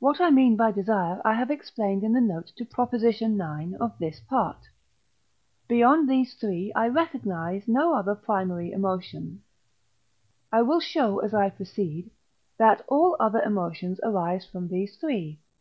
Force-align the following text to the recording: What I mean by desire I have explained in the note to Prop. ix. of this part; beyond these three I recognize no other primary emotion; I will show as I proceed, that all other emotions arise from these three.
What 0.00 0.20
I 0.20 0.30
mean 0.30 0.56
by 0.56 0.72
desire 0.72 1.22
I 1.24 1.34
have 1.34 1.52
explained 1.52 2.02
in 2.02 2.12
the 2.12 2.20
note 2.20 2.48
to 2.56 2.64
Prop. 2.64 2.92
ix. 2.94 3.22
of 3.22 3.96
this 4.00 4.18
part; 4.18 4.62
beyond 5.68 6.10
these 6.10 6.34
three 6.34 6.72
I 6.74 6.88
recognize 6.88 7.68
no 7.68 7.94
other 7.94 8.16
primary 8.16 8.72
emotion; 8.72 9.44
I 10.50 10.62
will 10.62 10.80
show 10.80 11.20
as 11.20 11.32
I 11.32 11.50
proceed, 11.50 12.10
that 12.58 12.84
all 12.88 13.14
other 13.20 13.40
emotions 13.40 14.00
arise 14.02 14.44
from 14.44 14.66
these 14.66 14.96
three. 14.96 15.38